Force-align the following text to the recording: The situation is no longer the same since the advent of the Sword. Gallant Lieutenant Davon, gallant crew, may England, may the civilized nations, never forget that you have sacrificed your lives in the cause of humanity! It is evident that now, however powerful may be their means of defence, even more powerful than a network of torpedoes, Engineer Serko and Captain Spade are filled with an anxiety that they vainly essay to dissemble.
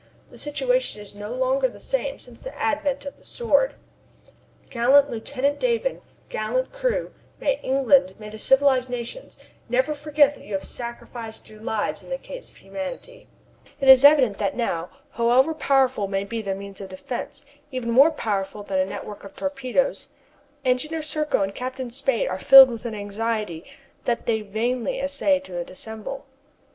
The 0.31 0.37
situation 0.39 0.99
is 0.99 1.13
no 1.13 1.31
longer 1.31 1.67
the 1.69 1.79
same 1.79 2.17
since 2.17 2.41
the 2.41 2.59
advent 2.59 3.05
of 3.05 3.19
the 3.19 3.23
Sword. 3.23 3.75
Gallant 4.71 5.11
Lieutenant 5.11 5.59
Davon, 5.59 6.01
gallant 6.27 6.73
crew, 6.73 7.13
may 7.39 7.59
England, 7.61 8.15
may 8.17 8.29
the 8.29 8.39
civilized 8.39 8.89
nations, 8.89 9.37
never 9.69 9.93
forget 9.93 10.33
that 10.33 10.43
you 10.43 10.53
have 10.55 10.63
sacrificed 10.63 11.51
your 11.51 11.61
lives 11.61 12.01
in 12.01 12.09
the 12.09 12.17
cause 12.17 12.49
of 12.49 12.55
humanity! 12.57 13.27
It 13.79 13.87
is 13.87 14.03
evident 14.03 14.39
that 14.39 14.55
now, 14.55 14.89
however 15.11 15.53
powerful 15.53 16.07
may 16.07 16.23
be 16.23 16.41
their 16.41 16.55
means 16.55 16.81
of 16.81 16.89
defence, 16.89 17.45
even 17.69 17.91
more 17.91 18.09
powerful 18.09 18.63
than 18.63 18.79
a 18.79 18.85
network 18.87 19.23
of 19.23 19.35
torpedoes, 19.35 20.09
Engineer 20.65 21.03
Serko 21.03 21.43
and 21.43 21.53
Captain 21.53 21.91
Spade 21.91 22.27
are 22.27 22.39
filled 22.39 22.71
with 22.71 22.85
an 22.85 22.95
anxiety 22.95 23.63
that 24.05 24.25
they 24.25 24.41
vainly 24.41 24.99
essay 24.99 25.39
to 25.41 25.63
dissemble. 25.63 26.25